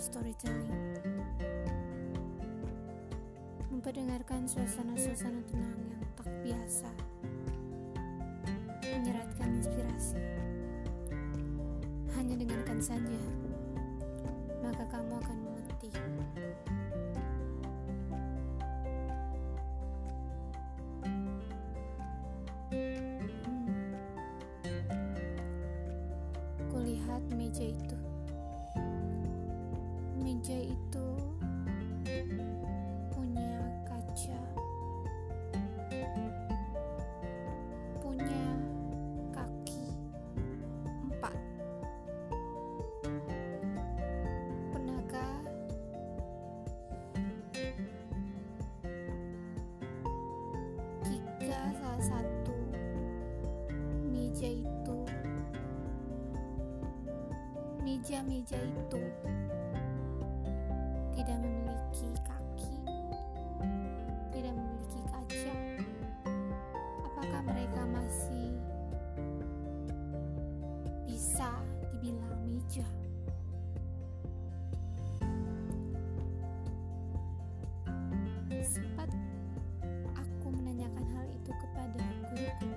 storytelling. 0.00 0.96
Memperdengarkan 3.68 4.48
suasana-suasana 4.48 5.44
tenang 5.44 5.76
yang 5.92 6.00
tak 6.16 6.24
biasa. 6.40 6.88
Menyeratkan 8.80 9.60
inspirasi. 9.60 10.16
Hanya 12.16 12.40
dengarkan 12.40 12.80
saja 12.80 13.20
Maka 14.64 14.88
kamu 14.88 15.20
akan 15.20 15.36
mengerti 15.44 15.92
Hmm. 22.72 23.68
Meja 27.36 27.68
itu 27.68 27.96
meja 30.38 30.70
itu 30.70 31.08
punya 33.10 33.58
kaca, 33.82 34.38
punya 37.98 38.46
kaki 39.34 39.82
empat. 41.10 41.34
Pernahkah 44.70 45.42
jika 51.02 51.58
salah 51.82 51.98
satu 52.14 52.54
meja 54.06 54.54
itu, 54.54 54.98
meja-meja 57.82 58.62
itu 58.62 59.02
meja? 72.68 72.84
Sempat 78.60 79.08
aku 80.12 80.52
menanyakan 80.52 81.06
hal 81.16 81.24
itu 81.32 81.48
kepada 81.48 82.04
guruku, 82.28 82.68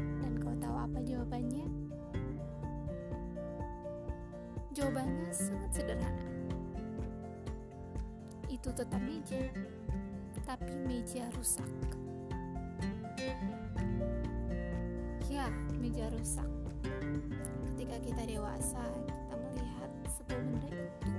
dan 0.00 0.32
kau 0.40 0.56
tahu 0.56 0.76
apa 0.80 0.98
jawabannya? 1.04 1.68
Jawabannya 4.72 5.28
sangat 5.36 5.84
sederhana 5.84 6.24
itu 8.48 8.72
tetap 8.72 9.00
meja, 9.04 9.44
tapi 10.48 10.72
meja 10.88 11.28
rusak. 11.36 11.68
Ya, 15.28 15.52
meja 15.76 16.08
rusak. 16.16 16.59
Ketika 17.72 17.96
kita 18.02 18.22
dewasa, 18.26 18.82
kita 19.06 19.34
melihat 19.38 19.90
sebuah 20.10 20.40
benda 20.42 20.68
itu 20.68 21.12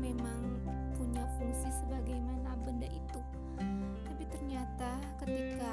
memang 0.00 0.42
punya 0.96 1.24
fungsi 1.36 1.68
sebagaimana 1.84 2.56
benda 2.64 2.88
itu. 2.88 3.20
Tapi 4.08 4.24
ternyata 4.30 4.96
ketika 5.20 5.72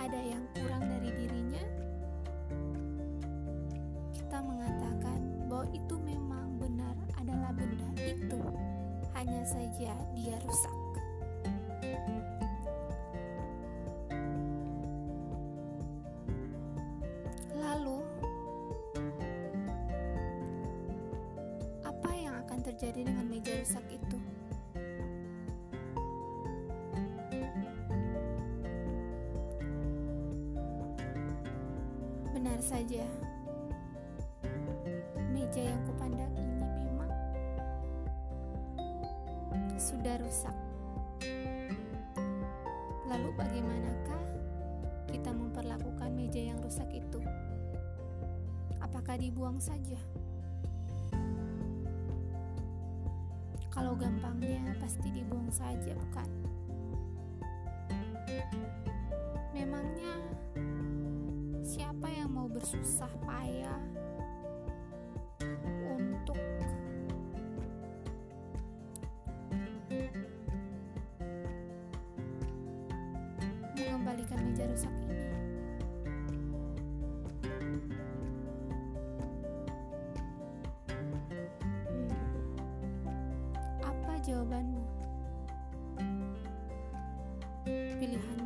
ada 0.00 0.20
yang 0.20 0.42
kurang 0.56 0.84
dari 0.86 1.10
dirinya, 1.12 1.64
kita 4.14 4.38
mengatakan 4.40 5.20
bahwa 5.50 5.66
itu 5.74 5.94
memang 6.00 6.56
benar 6.56 6.96
adalah 7.20 7.52
benda 7.52 7.88
itu 8.00 8.40
hanya 9.12 9.42
saja 9.44 9.92
dia 10.14 10.36
rusak. 10.44 10.85
Terjadi 22.76 23.08
dengan 23.08 23.24
meja 23.24 23.56
rusak 23.56 23.80
itu? 23.88 24.18
Benar 32.36 32.60
saja, 32.60 33.00
meja 35.32 35.62
yang 35.72 35.80
kupandang 35.88 36.28
ini 36.36 36.60
memang 36.84 37.08
sudah 39.80 40.20
rusak. 40.20 40.52
Lalu 43.08 43.32
bagaimanakah 43.40 44.20
kita 45.16 45.32
memperlakukan 45.32 46.12
meja 46.12 46.52
yang 46.52 46.60
rusak 46.60 46.92
itu? 46.92 47.24
Apakah 48.84 49.16
dibuang 49.16 49.64
saja? 49.64 49.96
Kalau 53.76 53.92
gampangnya 53.92 54.72
pasti 54.80 55.12
dibuang 55.12 55.52
saja, 55.52 55.92
bukan? 55.92 56.28
Memangnya 59.52 60.16
siapa 61.60 62.08
yang 62.08 62.32
mau 62.32 62.48
bersusah 62.48 63.12
payah 63.20 63.76
untuk 65.92 66.40
mengembalikan 73.76 74.40
meja 74.40 74.64
rusak 74.72 74.94
ini. 75.04 75.35
Apa 84.46 84.62
jawabanmu? 88.06 88.45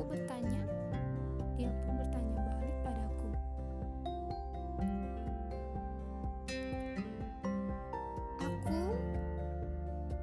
Aku 0.00 0.16
bertanya, 0.16 0.64
dia 1.60 1.68
pun 1.84 1.92
bertanya 1.92 2.40
balik 2.40 2.76
padaku. 2.80 3.28
Aku 8.40 8.80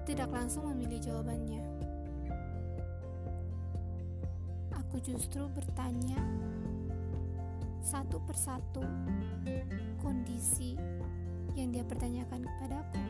tidak 0.10 0.34
langsung 0.34 0.66
memilih 0.74 0.98
jawabannya. 0.98 1.62
Aku 4.82 4.98
justru 4.98 5.46
bertanya 5.54 6.26
satu 7.86 8.18
persatu 8.26 8.82
kondisi 10.02 10.74
yang 11.54 11.70
dia 11.70 11.86
pertanyakan 11.86 12.50
kepadaku. 12.50 13.06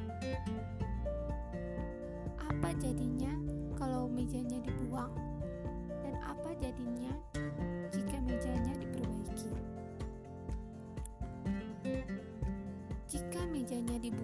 Apa 2.43 2.75
jadinya 2.75 3.36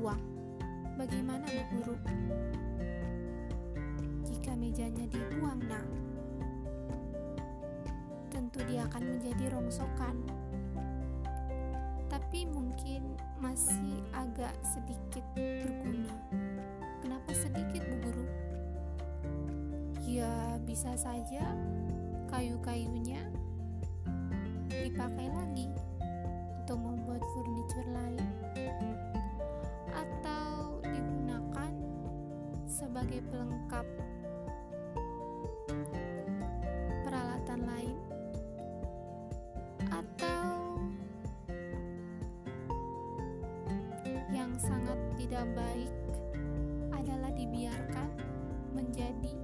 dibuang, 0.03 0.19
bagaimana 0.99 1.47
Bu 1.47 1.79
Guru? 1.79 1.95
Jika 4.27 4.51
mejanya 4.51 5.07
dibuang, 5.07 5.63
nak, 5.63 5.87
tentu 8.27 8.59
dia 8.67 8.83
akan 8.83 9.15
menjadi 9.15 9.55
rongsokan. 9.55 10.27
Tapi 12.11 12.43
mungkin 12.51 13.15
masih 13.39 14.03
agak 14.11 14.51
sedikit 14.67 15.23
berguna. 15.39 16.11
Kenapa 16.99 17.31
sedikit, 17.31 17.87
Bu 17.87 17.95
Guru? 18.03 18.27
Ya, 20.03 20.59
bisa 20.67 20.99
saja 20.99 21.47
kayu-kayunya 22.27 23.23
dipakai 24.67 25.31
lagi 25.31 25.71
untuk 26.59 26.91
membuat 26.91 27.23
furniture 27.31 27.87
lain 27.87 28.27
sebagai 32.93 33.25
pelengkap 33.33 33.87
peralatan 37.01 37.59
lain 37.65 37.97
atau 39.89 40.77
yang 44.29 44.53
sangat 44.61 44.93
tidak 45.17 45.41
baik 45.57 45.89
adalah 46.93 47.33
dibiarkan 47.33 48.13
menjadi 48.77 49.41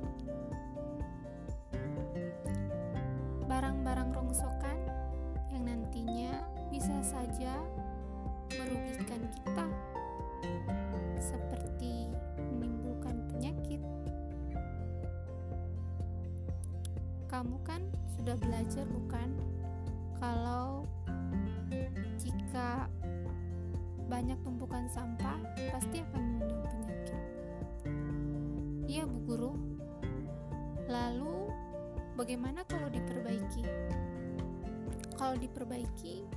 barang-barang 3.49 4.13
rongsokan 4.13 4.77
yang 5.49 5.65
nantinya 5.65 6.45
bisa 6.69 7.01
saja 7.01 7.57
merugikan 8.53 9.25
kita 9.33 9.88
kamu 17.39 17.55
kan 17.63 17.81
sudah 18.19 18.35
belajar 18.43 18.83
bukan 18.91 19.31
kalau 20.19 20.83
jika 22.19 22.91
banyak 24.11 24.35
tumpukan 24.43 24.83
sampah 24.91 25.39
pasti 25.71 26.03
akan 26.03 26.21
mengundang 26.35 26.67
penyakit 26.67 27.19
iya 28.91 29.07
bu 29.07 29.17
guru 29.23 29.53
lalu 30.91 31.39
Bagaimana 32.19 32.67
kalau 32.67 32.91
diperbaiki? 32.91 33.63
Kalau 35.15 35.39
diperbaiki, 35.39 36.27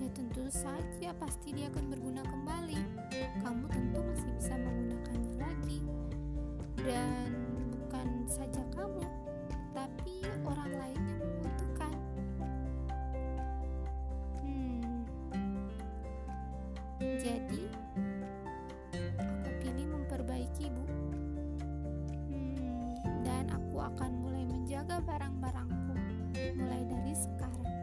ya 0.00 0.08
tentu 0.16 0.48
saja 0.48 1.12
pasti 1.20 1.52
dia 1.52 1.68
akan 1.68 1.92
berguna 1.92 2.24
kembali. 2.24 2.80
Kamu 3.44 3.68
tentu 3.68 4.00
masih 4.00 4.32
bisa 4.40 4.56
menggunakannya 4.56 5.34
lagi. 5.36 5.80
Dan 6.80 7.43
Jadi, 17.34 17.66
aku 18.94 19.50
pilih 19.58 19.90
memperbaiki, 19.90 20.70
Bu. 20.70 20.86
Hmm, 22.30 22.94
dan 23.26 23.50
aku 23.50 23.82
akan 23.82 24.22
mulai 24.22 24.46
menjaga 24.46 25.02
barang-barangku 25.02 25.98
mulai 26.54 26.86
dari 26.86 27.10
sekarang. 27.10 27.74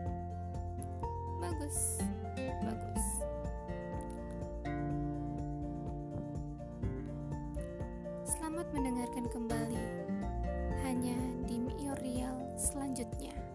Bagus. 1.44 2.00
Bagus. 2.63 3.06
Selamat 8.24 8.71
mendengarkan 8.71 9.27
kembali 9.36 9.83
hanya 10.88 11.19
di 11.44 11.59
Miorial 11.59 12.56
selanjutnya. 12.56 13.50